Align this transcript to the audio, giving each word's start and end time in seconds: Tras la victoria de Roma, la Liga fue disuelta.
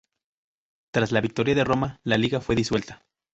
Tras 0.91 1.11
la 1.11 1.21
victoria 1.21 1.53
de 1.53 1.63
Roma, 1.63 1.99
la 2.03 2.17
Liga 2.17 2.41
fue 2.41 2.55
disuelta. 2.55 3.03